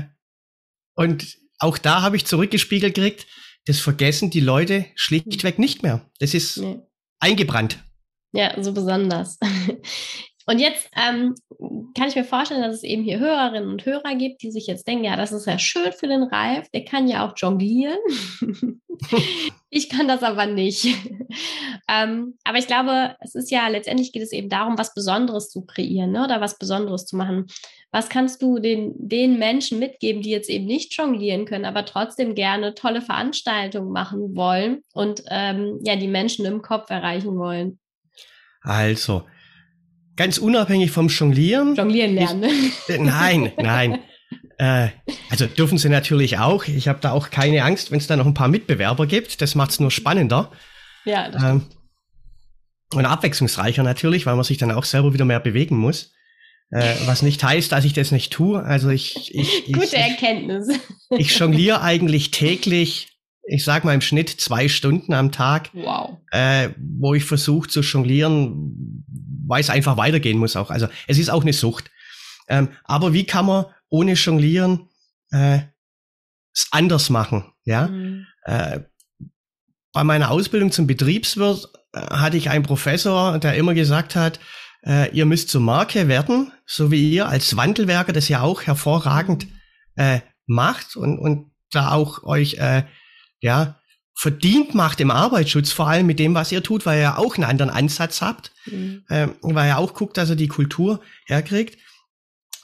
[0.96, 3.28] und auch da habe ich zurückgespiegelt gekriegt,
[3.66, 6.10] das vergessen die Leute schlichtweg nicht mehr.
[6.20, 6.80] Das ist nee.
[7.20, 7.84] eingebrannt.
[8.32, 9.38] Ja, so besonders.
[10.50, 11.36] Und jetzt ähm,
[11.96, 14.88] kann ich mir vorstellen, dass es eben hier Hörerinnen und Hörer gibt, die sich jetzt
[14.88, 18.00] denken, ja, das ist ja schön für den Ralf, der kann ja auch jonglieren.
[19.70, 20.88] ich kann das aber nicht.
[21.88, 25.68] ähm, aber ich glaube, es ist ja, letztendlich geht es eben darum, was Besonderes zu
[25.68, 26.24] kreieren ne?
[26.24, 27.46] oder was Besonderes zu machen.
[27.92, 32.34] Was kannst du den, den Menschen mitgeben, die jetzt eben nicht jonglieren können, aber trotzdem
[32.34, 37.78] gerne tolle Veranstaltungen machen wollen und ähm, ja, die Menschen im Kopf erreichen wollen?
[38.62, 39.24] Also,
[40.20, 41.76] ganz unabhängig vom Jonglieren.
[41.76, 42.44] Jonglieren lernen.
[42.44, 44.00] Ich, äh, nein, nein.
[44.62, 44.90] Äh,
[45.30, 46.66] also dürfen sie natürlich auch.
[46.66, 49.42] Ich habe da auch keine Angst, wenn es da noch ein paar Mitbewerber gibt.
[49.42, 50.52] Das macht es nur spannender.
[51.06, 51.30] Ja.
[51.30, 51.66] Das ähm,
[52.94, 56.12] und abwechslungsreicher natürlich, weil man sich dann auch selber wieder mehr bewegen muss.
[56.72, 58.62] Äh, was nicht heißt, dass ich das nicht tue.
[58.62, 60.68] Also ich, ich, ich gute Erkenntnis.
[60.68, 66.18] Ich, ich jongliere eigentlich täglich, ich sag mal im Schnitt zwei Stunden am Tag, wow.
[66.32, 69.06] äh, wo ich versuche zu jonglieren,
[69.50, 70.70] weil es einfach weitergehen muss auch.
[70.70, 71.92] Also es ist auch eine Sucht.
[72.48, 74.90] Ähm, aber wie kann man ohne Jonglieren
[75.32, 75.60] äh,
[76.54, 77.52] es anders machen?
[77.66, 77.88] Ja.
[77.88, 78.26] Mhm.
[78.44, 78.82] Äh,
[79.92, 84.40] bei meiner Ausbildung zum Betriebswirt äh, hatte ich einen Professor, der immer gesagt hat,
[84.86, 89.48] äh, ihr müsst zur Marke werden, so wie ihr als Wandelwerker das ja auch hervorragend
[89.48, 89.54] mhm.
[89.96, 92.84] äh, macht und, und da auch euch äh,
[93.42, 93.79] ja
[94.20, 97.46] verdient macht im Arbeitsschutz, vor allem mit dem, was ihr tut, weil ihr auch einen
[97.46, 99.06] anderen Ansatz habt, mhm.
[99.08, 101.78] äh, weil er auch guckt, dass er die Kultur herkriegt.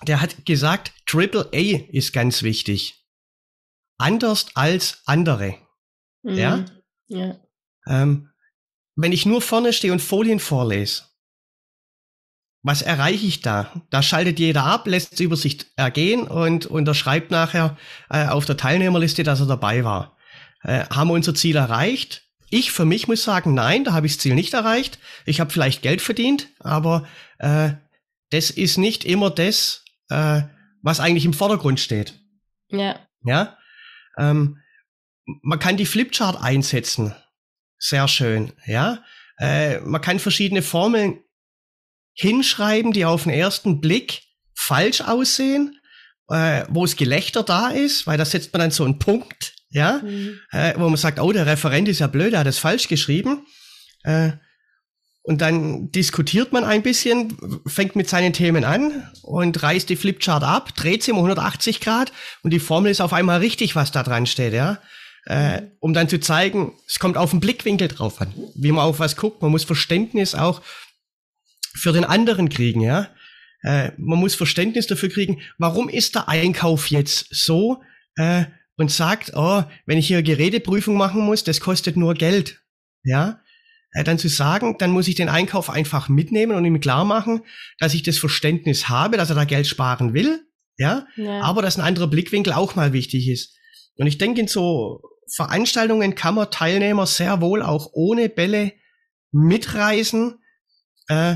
[0.05, 3.05] Der hat gesagt, Triple A ist ganz wichtig.
[3.97, 5.55] Anders als andere.
[6.23, 6.37] Mhm.
[6.37, 6.65] Ja?
[7.07, 7.39] ja.
[7.87, 8.31] Ähm,
[8.97, 11.03] wenn ich nur vorne stehe und Folien vorlese,
[12.63, 13.71] was erreiche ich da?
[13.91, 17.77] Da schaltet jeder ab, lässt es über sich ergehen und unterschreibt nachher
[18.09, 20.14] äh, auf der Teilnehmerliste, dass er dabei war.
[20.65, 22.23] Äh, haben wir unser Ziel erreicht?
[22.49, 24.99] Ich für mich muss sagen, nein, da habe ich das Ziel nicht erreicht.
[25.25, 27.73] Ich habe vielleicht Geld verdient, aber äh,
[28.31, 30.41] das ist nicht immer das, äh,
[30.81, 32.19] was eigentlich im Vordergrund steht.
[32.69, 32.99] Ja.
[33.23, 33.57] Ja.
[34.17, 34.59] Ähm,
[35.41, 37.15] man kann die Flipchart einsetzen.
[37.77, 38.53] Sehr schön.
[38.65, 39.03] Ja.
[39.37, 41.19] Äh, man kann verschiedene Formeln
[42.13, 44.23] hinschreiben, die auf den ersten Blick
[44.53, 45.79] falsch aussehen,
[46.29, 50.01] äh, wo es Gelächter da ist, weil da setzt man dann so einen Punkt ja,
[50.03, 50.39] mhm.
[50.51, 53.45] äh, wo man sagt, oh, der Referent ist ja blöd, er hat es falsch geschrieben.
[54.03, 54.31] Äh,
[55.27, 60.43] und dann diskutiert man ein bisschen, fängt mit seinen Themen an und reißt die Flipchart
[60.43, 64.03] ab, dreht sie um 180 Grad und die Formel ist auf einmal richtig, was da
[64.03, 64.77] dran steht, ja.
[65.25, 68.99] Äh, um dann zu zeigen, es kommt auf den Blickwinkel drauf an, wie man auf
[68.99, 69.41] was guckt.
[69.41, 70.61] Man muss Verständnis auch
[71.73, 73.09] für den anderen kriegen, ja.
[73.63, 77.81] Äh, man muss Verständnis dafür kriegen, warum ist der Einkauf jetzt so,
[78.15, 78.45] äh,
[78.77, 82.61] und sagt, oh, wenn ich hier Geräteprüfung machen muss, das kostet nur Geld.
[83.03, 83.39] Ja,
[84.03, 87.41] dann zu sagen, dann muss ich den Einkauf einfach mitnehmen und ihm klar machen,
[87.79, 90.45] dass ich das Verständnis habe, dass er da Geld sparen will,
[90.77, 91.41] ja, ja.
[91.41, 93.55] aber dass ein anderer Blickwinkel auch mal wichtig ist.
[93.97, 95.01] Und ich denke, in so
[95.33, 98.73] Veranstaltungen kann man Teilnehmer sehr wohl auch ohne Bälle
[99.31, 100.39] mitreisen,
[101.07, 101.35] äh,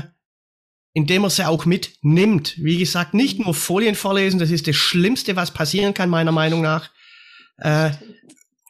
[0.92, 2.56] indem er sie auch mitnimmt.
[2.58, 6.60] Wie gesagt, nicht nur Folien vorlesen, das ist das Schlimmste, was passieren kann, meiner Meinung
[6.60, 6.90] nach.
[7.60, 7.90] Äh,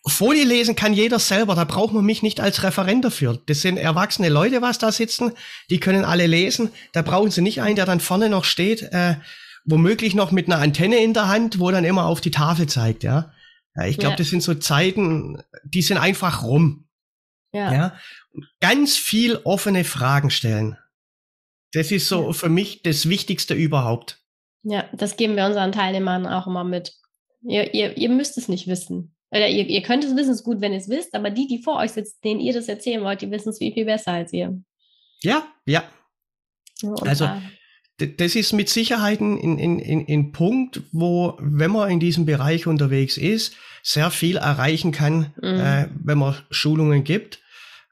[0.06, 3.40] Folie lesen kann jeder selber, da braucht man mich nicht als Referent dafür.
[3.46, 5.32] Das sind erwachsene Leute, was da sitzen,
[5.68, 6.70] die können alle lesen.
[6.92, 9.16] Da brauchen sie nicht einen, der dann vorne noch steht, äh,
[9.64, 13.02] womöglich noch mit einer Antenne in der Hand, wo dann immer auf die Tafel zeigt,
[13.02, 13.32] ja.
[13.76, 14.16] ja ich glaube, ja.
[14.16, 16.88] das sind so Zeiten, die sind einfach rum.
[17.52, 17.72] Ja.
[17.72, 17.96] ja.
[18.60, 20.78] Ganz viel offene Fragen stellen.
[21.72, 24.18] Das ist so für mich das Wichtigste überhaupt.
[24.62, 26.99] Ja, das geben wir unseren Teilnehmern auch immer mit.
[27.42, 29.14] Ihr, ihr, ihr müsst es nicht wissen.
[29.30, 31.46] Oder ihr, ihr könnt es wissen, es ist gut, wenn ihr es wisst, aber die,
[31.46, 34.12] die vor euch sitzen, denen ihr das erzählen wollt, die wissen es viel, viel besser
[34.12, 34.60] als ihr.
[35.22, 35.84] Ja, ja.
[36.82, 37.28] Und also,
[37.98, 42.66] das ist mit Sicherheit ein, ein, ein, ein Punkt, wo, wenn man in diesem Bereich
[42.66, 45.60] unterwegs ist, sehr viel erreichen kann, mhm.
[45.60, 47.40] äh, wenn man Schulungen gibt.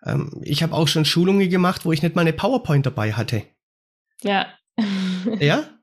[0.04, 3.44] Ähm, ich habe auch schon Schulungen gemacht, wo ich nicht mal eine PowerPoint dabei hatte.
[4.22, 4.46] Ja.
[5.38, 5.64] ja?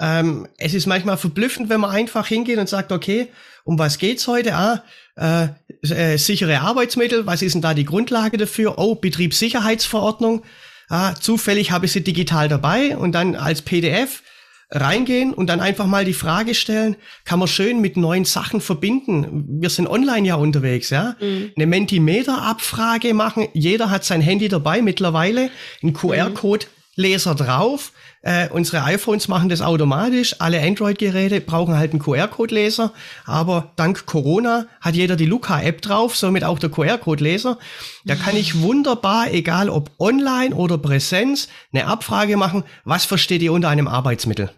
[0.00, 3.28] Ähm, es ist manchmal verblüffend, wenn man einfach hingeht und sagt, okay,
[3.64, 4.54] um was geht's heute?
[4.54, 4.84] Ah,
[5.16, 5.48] äh,
[5.82, 8.78] äh, sichere Arbeitsmittel, was ist denn da die Grundlage dafür?
[8.78, 10.42] Oh, Betriebssicherheitsverordnung.
[10.88, 14.22] Ah, zufällig habe ich sie digital dabei und dann als PDF
[14.70, 19.60] reingehen und dann einfach mal die Frage stellen, kann man schön mit neuen Sachen verbinden.
[19.60, 21.16] Wir sind online ja unterwegs, ja.
[21.20, 21.52] Mhm.
[21.56, 23.48] Eine Mentimeter-Abfrage machen.
[23.54, 25.50] Jeder hat sein Handy dabei mittlerweile,
[25.82, 26.66] ein QR-Code
[26.98, 27.92] Leser drauf.
[28.22, 30.40] Äh, unsere iPhones machen das automatisch.
[30.40, 32.92] Alle Android-Geräte brauchen halt einen QR-Code-Leser.
[33.24, 37.58] Aber dank Corona hat jeder die Luca-App drauf, somit auch der QR-Code-Leser.
[38.04, 42.64] Da kann ich wunderbar, egal ob online oder Präsenz, eine Abfrage machen.
[42.84, 44.50] Was versteht ihr unter einem Arbeitsmittel?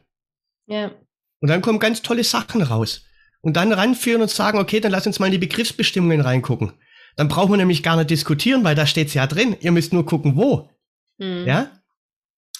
[0.66, 0.92] Ja.
[1.40, 3.04] Und dann kommen ganz tolle Sachen raus.
[3.42, 6.72] Und dann ranführen und sagen, okay, dann lass uns mal in die Begriffsbestimmungen reingucken.
[7.16, 9.56] Dann brauchen wir nämlich gar nicht diskutieren, weil da steht's ja drin.
[9.60, 10.70] Ihr müsst nur gucken, wo.
[11.18, 11.44] Mhm.
[11.46, 11.70] Ja?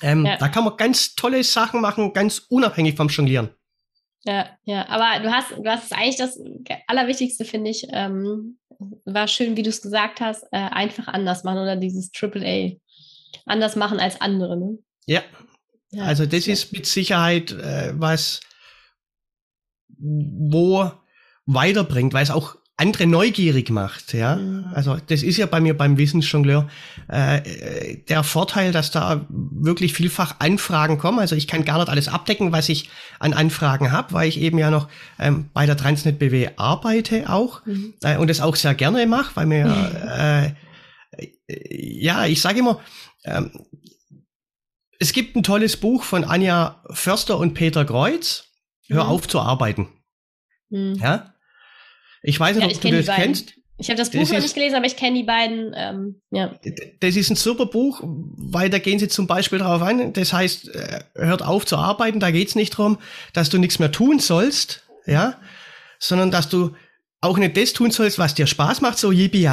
[0.02, 0.36] Ähm, ja.
[0.36, 3.50] Da kann man ganz tolle Sachen machen, ganz unabhängig vom Jonglieren.
[4.24, 6.38] Ja, ja, aber du hast, du hast eigentlich das
[6.86, 8.58] Allerwichtigste, finde ich, ähm,
[9.04, 12.76] war schön, wie du es gesagt hast, äh, einfach anders machen oder dieses Triple A.
[13.46, 14.78] Anders machen als andere, ne?
[15.06, 15.22] Ja.
[15.90, 16.52] ja also das ja.
[16.52, 18.40] ist mit Sicherheit äh, was,
[19.98, 20.90] wo
[21.46, 24.36] weiterbringt, weil es auch andere neugierig macht, ja.
[24.36, 24.64] Mhm.
[24.72, 26.68] Also das ist ja bei mir beim Wissensjongleur
[27.08, 31.18] äh, der Vorteil, dass da wirklich vielfach Anfragen kommen.
[31.18, 32.88] Also ich kann gar nicht alles abdecken, was ich
[33.18, 34.88] an Anfragen habe, weil ich eben ja noch
[35.18, 37.94] ähm, bei der Transnet BW arbeite auch mhm.
[38.02, 40.08] äh, und das auch sehr gerne mache, weil mir mhm.
[40.08, 40.52] äh,
[41.68, 42.80] ja, ich sage immer,
[43.24, 43.50] ähm,
[44.98, 48.44] es gibt ein tolles Buch von Anja Förster und Peter Kreuz.
[48.88, 49.10] Hör mhm.
[49.10, 49.88] auf zu arbeiten.
[50.70, 51.34] Ja,
[52.22, 53.54] ich weiß nicht, ja, ob du das kennst.
[53.80, 55.72] Ich habe das Buch das noch nicht gelesen, aber ich kenne die beiden.
[55.74, 56.54] Ähm, ja.
[57.00, 60.12] Das ist ein super Buch, weil da gehen sie zum Beispiel drauf ein.
[60.12, 62.20] Das heißt, äh, hört auf zu arbeiten.
[62.20, 62.98] Da geht's nicht darum,
[63.32, 65.38] dass du nichts mehr tun sollst, ja,
[65.98, 66.72] sondern dass du
[67.22, 69.48] auch nicht das tun sollst, was dir Spaß macht, so yippie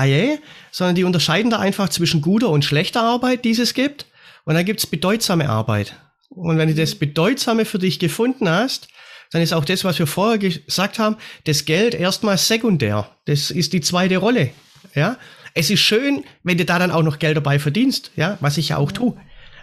[0.71, 4.07] sondern die unterscheiden da einfach zwischen guter und schlechter Arbeit, die es gibt.
[4.43, 5.95] Und dann gibt's bedeutsame Arbeit.
[6.29, 8.89] Und wenn du das Bedeutsame für dich gefunden hast,
[9.31, 13.09] dann ist auch das, was wir vorher gesagt haben, das Geld erstmal sekundär.
[13.25, 14.51] Das ist die zweite Rolle.
[14.95, 15.17] Ja,
[15.53, 18.69] es ist schön, wenn du da dann auch noch Geld dabei verdienst, ja, was ich
[18.69, 19.17] ja auch tue.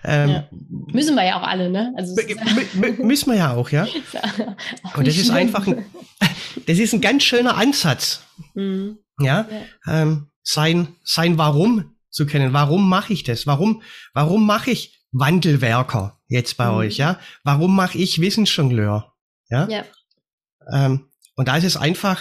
[0.04, 0.48] Ähm, ja.
[0.92, 1.94] Müssen wir ja auch alle, ne?
[1.96, 2.14] Also
[3.02, 3.86] müssen wir ja auch, ja.
[4.96, 5.84] Und das ist einfach ein,
[6.66, 8.22] das ist ein ganz schöner Ansatz.
[8.54, 8.98] Mhm.
[9.18, 9.46] Ja,
[9.86, 10.02] ja.
[10.02, 12.52] Ähm, sein, sein Warum zu kennen.
[12.52, 13.46] Warum mache ich das?
[13.46, 16.76] Warum, warum mache ich Wandelwerker jetzt bei mhm.
[16.76, 17.18] euch, ja?
[17.42, 19.13] Warum mache ich Wissensjongleur?
[19.48, 19.68] Ja.
[19.68, 19.84] ja.
[20.72, 22.20] Ähm, und da ist es einfach.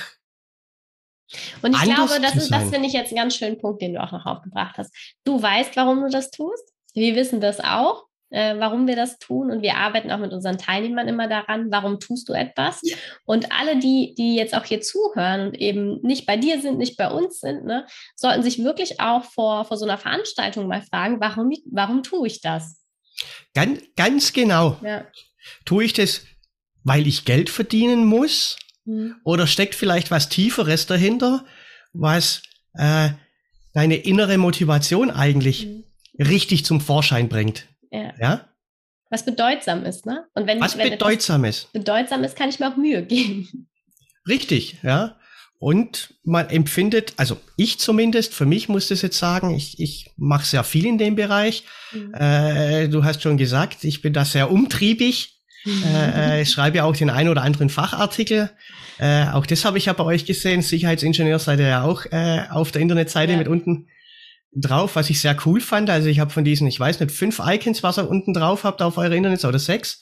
[1.61, 4.03] Und ich glaube, das ist, das finde ich jetzt einen ganz schönen Punkt, den du
[4.03, 4.93] auch noch aufgebracht hast.
[5.23, 6.71] Du weißt, warum du das tust.
[6.93, 9.49] Wir wissen das auch, äh, warum wir das tun.
[9.49, 12.81] Und wir arbeiten auch mit unseren Teilnehmern immer daran, warum tust du etwas.
[12.83, 12.95] Ja.
[13.25, 16.97] Und alle, die, die jetzt auch hier zuhören und eben nicht bei dir sind, nicht
[16.97, 21.19] bei uns sind, ne, sollten sich wirklich auch vor, vor so einer Veranstaltung mal fragen,
[21.19, 22.83] warum, warum tue ich das?
[23.55, 24.77] Ganz, ganz genau.
[24.83, 25.05] Ja.
[25.65, 26.21] Tue ich das
[26.83, 28.57] weil ich Geld verdienen muss?
[28.85, 29.15] Mhm.
[29.23, 31.45] Oder steckt vielleicht was Tieferes dahinter,
[31.93, 32.41] was
[32.73, 33.09] äh,
[33.73, 35.83] deine innere Motivation eigentlich mhm.
[36.19, 37.67] richtig zum Vorschein bringt?
[37.91, 38.13] Ja.
[38.19, 38.49] ja?
[39.09, 40.25] Was bedeutsam ist, ne?
[40.33, 41.71] Und wenn, was wenn bedeutsam ist.
[41.71, 43.69] Bedeutsam ist, kann ich mir auch Mühe geben.
[44.27, 45.17] Richtig, ja.
[45.59, 50.45] und man empfindet, also ich zumindest, für mich muss das jetzt sagen, ich, ich mache
[50.45, 51.63] sehr viel in dem Bereich.
[51.91, 52.13] Mhm.
[52.15, 55.42] Äh, du hast schon gesagt, ich bin da sehr umtriebig.
[55.65, 55.83] Mhm.
[55.85, 58.49] Äh, ich schreibe auch den einen oder anderen Fachartikel.
[58.99, 60.61] Äh, auch das habe ich ja bei euch gesehen.
[60.61, 63.37] Sicherheitsingenieur seid ihr ja auch äh, auf der Internetseite ja.
[63.37, 63.87] mit unten
[64.55, 65.89] drauf, was ich sehr cool fand.
[65.89, 68.81] Also ich habe von diesen, ich weiß nicht, fünf Icons, was ihr unten drauf habt
[68.81, 70.01] auf eurer Internetseite oder sechs.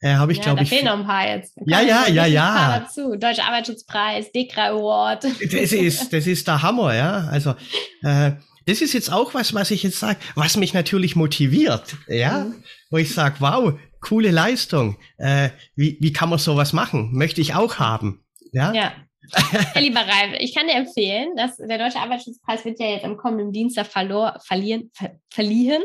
[0.00, 0.70] Äh, habe ich, ja, glaube ich.
[0.70, 1.56] Da fehlen noch ein paar jetzt.
[1.64, 2.80] Ja, ja, ja, ja.
[2.80, 3.14] Dazu.
[3.14, 5.24] Deutscher Arbeitsschutzpreis, DEKRA Award.
[5.52, 7.28] Das ist, das ist der Hammer, ja.
[7.30, 7.54] Also,
[8.02, 8.32] äh,
[8.66, 12.46] das ist jetzt auch was, was ich jetzt sage, was mich natürlich motiviert, ja.
[12.46, 12.54] Mhm.
[12.90, 14.98] Wo ich sage, wow, coole Leistung.
[15.16, 17.12] Äh, wie, wie kann man sowas machen?
[17.12, 18.22] Möchte ich auch haben.
[18.52, 18.74] Ja.
[18.74, 18.92] ja.
[19.32, 23.16] Herr lieber Ralf, ich kann dir empfehlen, dass der Deutsche Arbeitsschutzpreis wird ja jetzt am
[23.16, 25.82] kommenden Dienstag verlor, verlieren, ver, verliehen.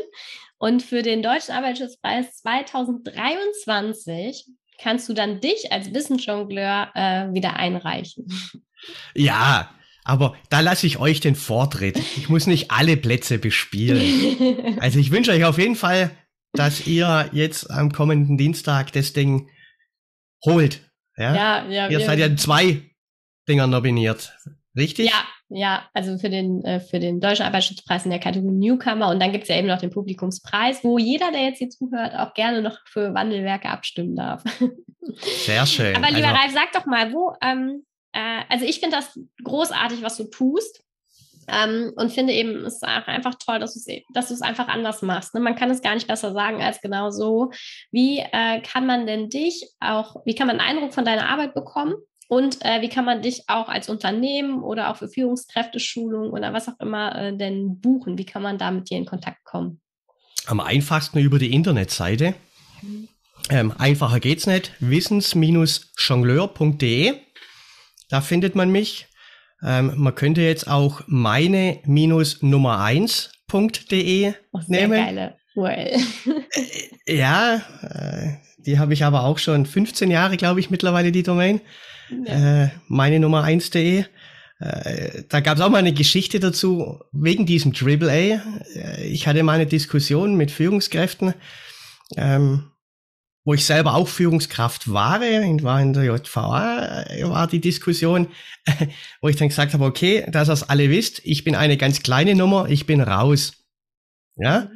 [0.58, 4.44] Und für den Deutschen Arbeitsschutzpreis 2023
[4.80, 8.26] kannst du dann dich als Wissensjongleur äh, wieder einreichen.
[9.14, 9.70] Ja,
[10.04, 11.98] aber da lasse ich euch den Vortritt.
[12.16, 14.78] Ich muss nicht alle Plätze bespielen.
[14.80, 16.10] Also ich wünsche euch auf jeden Fall,
[16.58, 19.48] dass ihr jetzt am kommenden Dienstag das Ding
[20.44, 20.80] holt.
[21.16, 22.82] Ja, ja, ja Ihr seid ja zwei
[23.48, 24.32] Dinger nominiert.
[24.76, 25.06] Richtig?
[25.06, 29.20] Ja, ja, also für den, äh, für den Deutschen Arbeitsschutzpreis in der Kategorie Newcomer und
[29.20, 32.34] dann gibt es ja eben noch den Publikumspreis, wo jeder, der jetzt hier zuhört, auch
[32.34, 34.44] gerne noch für Wandelwerke abstimmen darf.
[35.46, 35.96] Sehr schön.
[35.96, 40.02] Aber lieber also, Ralf, sag doch mal, wo, ähm, äh, also ich finde das großartig,
[40.02, 40.84] was du tust.
[41.48, 45.34] Ähm, und finde eben, es ist einfach toll, dass du es einfach anders machst.
[45.34, 45.40] Ne?
[45.40, 47.50] Man kann es gar nicht besser sagen als genau so.
[47.90, 51.54] Wie äh, kann man denn dich auch, wie kann man einen Eindruck von deiner Arbeit
[51.54, 51.94] bekommen?
[52.28, 56.68] Und äh, wie kann man dich auch als Unternehmen oder auch für Führungskräfteschulung oder was
[56.68, 58.18] auch immer äh, denn buchen?
[58.18, 59.80] Wie kann man da mit dir in Kontakt kommen?
[60.46, 62.34] Am einfachsten über die Internetseite.
[63.50, 64.72] Ähm, einfacher geht's nicht.
[64.80, 67.14] wissens-jongleur.de.
[68.10, 69.07] Da findet man mich.
[69.62, 74.92] Ähm, man könnte jetzt auch meine-nummer 1.de oh, nehmen.
[74.92, 75.96] Geile URL.
[77.06, 81.22] Äh, ja, äh, die habe ich aber auch schon 15 Jahre, glaube ich, mittlerweile die
[81.22, 81.60] Domain
[82.10, 82.64] ja.
[82.64, 84.04] äh, meine Nummer 1.de.
[84.60, 88.14] Äh, da gab es auch mal eine Geschichte dazu, wegen diesem Dribble A.
[88.14, 91.34] Äh, ich hatte mal eine Diskussion mit Führungskräften,
[92.16, 92.70] ähm,
[93.48, 98.28] wo ich selber auch Führungskraft war, war in der JVA, äh, war die Diskussion,
[99.22, 102.02] wo ich dann gesagt habe, okay, dass ihr es alle wisst, ich bin eine ganz
[102.02, 103.64] kleine Nummer, ich bin raus.
[104.36, 104.70] Ja?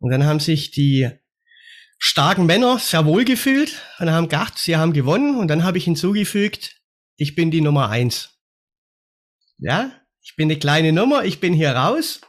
[0.00, 1.08] Und dann haben sich die
[1.96, 5.38] starken Männer sehr wohl gefühlt und haben gedacht, sie haben gewonnen.
[5.38, 6.82] Und dann habe ich hinzugefügt,
[7.16, 8.38] ich bin die Nummer eins.
[9.56, 12.20] Ja, ich bin eine kleine Nummer, ich bin hier raus.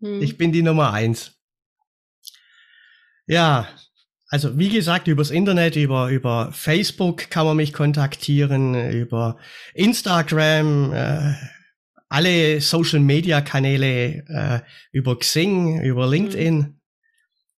[0.00, 0.22] Hm.
[0.22, 1.38] Ich bin die Nummer eins.
[3.26, 3.68] Ja,
[4.28, 9.38] also wie gesagt, übers Internet, über, über Facebook kann man mich kontaktieren, über
[9.74, 11.34] Instagram, äh,
[12.08, 14.60] alle Social Media Kanäle, äh,
[14.92, 16.62] über Xing, über LinkedIn.
[16.62, 16.78] Hm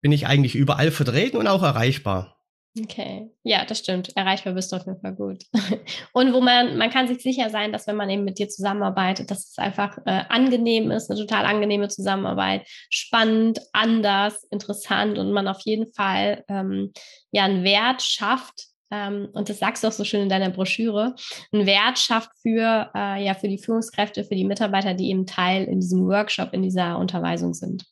[0.01, 2.38] bin ich eigentlich überall vertreten und auch erreichbar.
[2.77, 4.15] Okay, ja, das stimmt.
[4.15, 5.43] Erreichbar bist du auf jeden Fall gut.
[6.13, 9.31] Und wo man, man kann sich sicher sein, dass wenn man eben mit dir zusammenarbeitet,
[9.31, 15.47] dass es einfach äh, angenehm ist, eine total angenehme Zusammenarbeit, spannend, anders, interessant und man
[15.47, 16.93] auf jeden Fall ähm,
[17.31, 21.15] ja einen Wert schafft, ähm, und das sagst du auch so schön in deiner Broschüre,
[21.51, 25.65] einen Wert schafft für, äh, ja, für die Führungskräfte, für die Mitarbeiter, die eben Teil
[25.65, 27.85] in diesem Workshop, in dieser Unterweisung sind.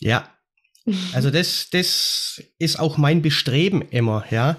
[0.00, 0.28] Ja,
[1.12, 4.56] also das, das ist auch mein Bestreben immer, ja.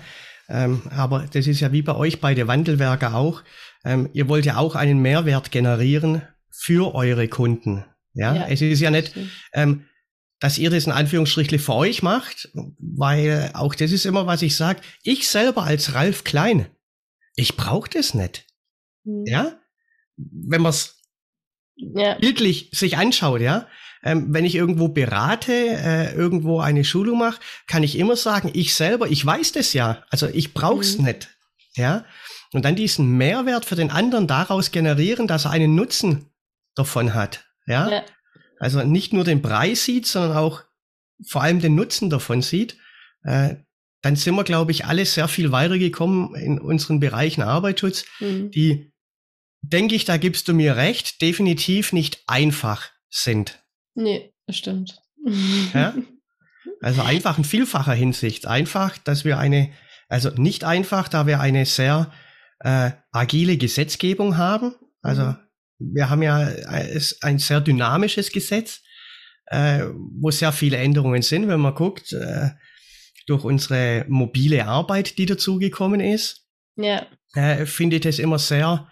[0.48, 3.44] Ähm, aber das ist ja wie bei euch bei der Wandelwerke auch.
[3.86, 7.86] Ähm, ihr wollt ja auch einen Mehrwert generieren für eure Kunden.
[8.14, 9.14] Ja, ja es ist ja nicht,
[9.54, 9.86] ähm,
[10.40, 14.56] dass ihr das in Anführungsstrichen für euch macht, weil auch das ist immer, was ich
[14.56, 14.82] sage.
[15.04, 16.68] Ich selber als Ralf Klein,
[17.36, 18.46] ich brauche das nicht.
[19.04, 19.26] Mhm.
[19.28, 19.60] Ja,
[20.18, 21.02] wenn man es
[21.76, 22.16] ja.
[22.16, 23.68] bildlich sich anschaut, ja
[24.04, 28.74] ähm, wenn ich irgendwo berate, äh, irgendwo eine Schulung mache, kann ich immer sagen, ich
[28.76, 31.06] selber, ich weiß das ja, also ich brauch's mhm.
[31.06, 31.30] nicht,
[31.76, 32.06] ja.
[32.52, 36.32] Und dann diesen Mehrwert für den anderen daraus generieren, dass er einen Nutzen
[36.76, 37.90] davon hat, ja.
[37.90, 38.04] ja.
[38.60, 40.64] Also nicht nur den Preis sieht, sondern auch
[41.28, 42.78] vor allem den Nutzen davon sieht.
[43.24, 43.56] Äh,
[44.02, 48.52] dann sind wir, glaube ich, alle sehr viel weitergekommen in unseren Bereichen Arbeitsschutz, mhm.
[48.52, 48.94] die,
[49.62, 53.62] denke ich, da gibst du mir recht, definitiv nicht einfach sind.
[54.00, 55.02] Nee, das stimmt.
[55.74, 55.94] Ja?
[56.82, 58.48] Also einfach in vielfacher Hinsicht.
[58.48, 59.70] Einfach, dass wir eine,
[60.08, 62.10] also nicht einfach, da wir eine sehr
[62.62, 64.76] äh, agile Gesetzgebung haben.
[65.02, 65.38] Also mhm.
[65.80, 68.82] wir haben ja äh, ein sehr dynamisches Gesetz,
[69.48, 69.88] äh,
[70.22, 72.52] wo sehr viele Änderungen sind, wenn man guckt, äh,
[73.28, 76.48] durch unsere mobile Arbeit, die dazugekommen ist.
[76.78, 77.08] Ja.
[77.34, 78.90] Äh, finde ich das immer sehr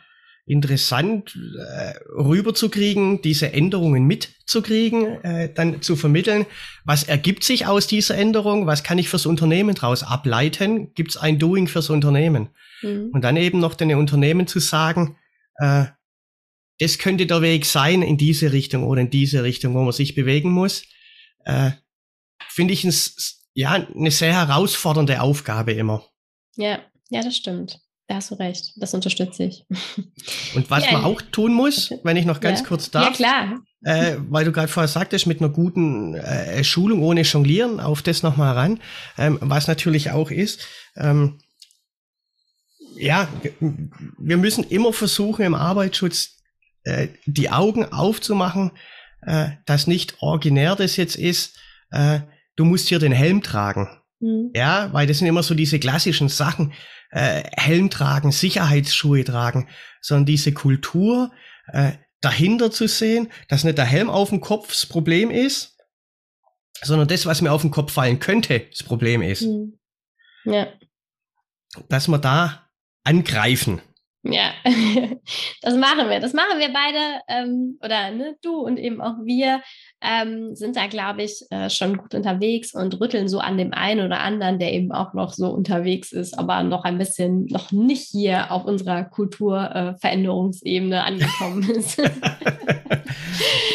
[0.47, 6.45] interessant äh, rüberzukriegen, diese Änderungen mitzukriegen, äh, dann zu vermitteln,
[6.85, 11.17] was ergibt sich aus dieser Änderung, was kann ich fürs Unternehmen daraus ableiten, gibt es
[11.17, 12.49] ein Doing fürs Unternehmen.
[12.81, 13.11] Mhm.
[13.13, 15.17] Und dann eben noch den Unternehmen zu sagen,
[15.55, 15.85] äh,
[16.79, 20.15] das könnte der Weg sein in diese Richtung oder in diese Richtung, wo man sich
[20.15, 20.83] bewegen muss,
[21.43, 21.71] äh,
[22.47, 22.93] finde ich ein,
[23.53, 26.05] ja, eine sehr herausfordernde Aufgabe immer.
[26.55, 26.79] Ja,
[27.09, 27.81] ja, das stimmt.
[28.07, 28.71] Da hast du recht.
[28.77, 29.65] Das unterstütze ich.
[30.55, 32.65] Und was ja, man auch tun muss, wenn ich noch ganz ja.
[32.65, 33.05] kurz darf.
[33.05, 33.59] Ja, klar.
[33.83, 38.23] Äh, weil du gerade vorher sagtest, mit einer guten äh, Schulung ohne Jonglieren auf das
[38.23, 38.79] nochmal ran.
[39.17, 41.39] Ähm, was natürlich auch ist, ähm,
[42.95, 43.27] ja,
[43.59, 46.41] wir müssen immer versuchen, im Arbeitsschutz
[46.83, 48.71] äh, die Augen aufzumachen,
[49.21, 51.57] äh, dass nicht originär das jetzt ist,
[51.91, 52.21] äh,
[52.55, 53.89] du musst hier den Helm tragen.
[54.19, 54.51] Mhm.
[54.55, 56.73] Ja, weil das sind immer so diese klassischen Sachen
[57.11, 59.69] äh, Helm tragen, Sicherheitsschuhe tragen,
[60.01, 61.31] sondern diese Kultur
[61.67, 65.77] äh, dahinter zu sehen, dass nicht der Helm auf dem Kopf das Problem ist,
[66.81, 69.43] sondern das, was mir auf den Kopf fallen könnte, das Problem ist.
[69.43, 69.79] Mhm.
[70.45, 70.67] Ja.
[71.89, 72.69] Dass wir da
[73.03, 73.81] angreifen.
[74.31, 74.51] Ja,
[75.61, 76.19] das machen wir.
[76.19, 79.61] Das machen wir beide ähm, oder ne, du und eben auch wir
[80.01, 84.05] ähm, sind da, glaube ich, äh, schon gut unterwegs und rütteln so an dem einen
[84.05, 88.07] oder anderen, der eben auch noch so unterwegs ist, aber noch ein bisschen noch nicht
[88.09, 91.97] hier auf unserer Kulturveränderungsebene äh, angekommen ist.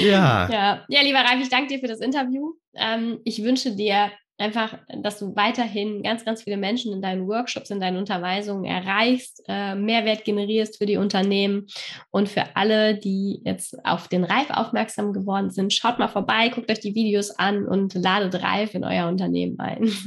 [0.01, 0.49] ja.
[0.51, 0.85] ja.
[0.89, 2.53] Ja, lieber Ralf, ich danke dir für das Interview.
[2.75, 4.11] Ähm, ich wünsche dir
[4.43, 9.43] einfach, dass du weiterhin ganz, ganz viele Menschen in deinen Workshops, in deinen Unterweisungen erreichst,
[9.49, 11.67] äh, Mehrwert generierst für die Unternehmen
[12.11, 15.73] und für alle, die jetzt auf den Reif aufmerksam geworden sind.
[15.73, 19.91] Schaut mal vorbei, guckt euch die Videos an und ladet Reif in euer Unternehmen ein.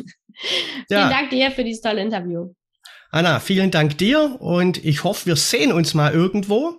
[0.89, 0.97] Ja.
[0.97, 2.53] Vielen Dank dir für dieses tolle Interview.
[3.09, 6.73] Anna, vielen Dank dir und ich hoffe, wir sehen uns mal irgendwo.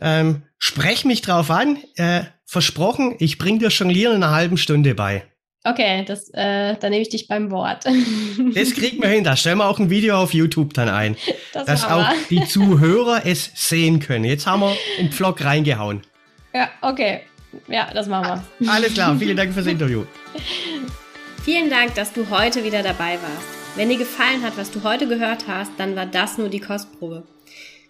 [0.00, 1.78] Ähm, sprech mich drauf an.
[1.96, 5.24] Äh, versprochen, ich bring dir Jonglieren in einer halben Stunde bei.
[5.66, 7.84] Okay, das, äh, dann nehme ich dich beim Wort.
[8.54, 9.24] Das kriegen wir hin.
[9.24, 11.16] Da stellen wir auch ein Video auf YouTube dann ein,
[11.52, 14.24] das dass auch die Zuhörer es sehen können.
[14.24, 16.02] Jetzt haben wir einen Vlog reingehauen.
[16.52, 17.22] Ja, okay.
[17.68, 18.70] Ja, das machen wir.
[18.70, 19.16] Alles klar.
[19.18, 20.04] Vielen Dank fürs Interview.
[21.44, 23.76] Vielen Dank, dass du heute wieder dabei warst.
[23.76, 27.24] Wenn dir gefallen hat, was du heute gehört hast, dann war das nur die Kostprobe.